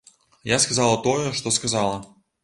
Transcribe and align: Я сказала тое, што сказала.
Я 0.51 0.57
сказала 0.63 0.95
тое, 1.07 1.27
што 1.39 1.53
сказала. 1.59 1.95